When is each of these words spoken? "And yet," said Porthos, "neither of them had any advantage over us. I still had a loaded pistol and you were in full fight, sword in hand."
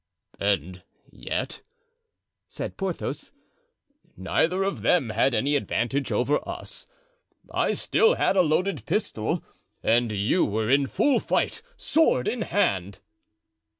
"And 0.39 0.81
yet," 1.11 1.61
said 2.49 2.75
Porthos, 2.75 3.31
"neither 4.17 4.63
of 4.63 4.81
them 4.81 5.11
had 5.11 5.35
any 5.35 5.55
advantage 5.55 6.11
over 6.11 6.39
us. 6.49 6.87
I 7.53 7.73
still 7.73 8.15
had 8.15 8.35
a 8.35 8.41
loaded 8.41 8.87
pistol 8.87 9.43
and 9.83 10.11
you 10.11 10.43
were 10.43 10.71
in 10.71 10.87
full 10.87 11.19
fight, 11.19 11.61
sword 11.77 12.27
in 12.27 12.41
hand." 12.41 12.99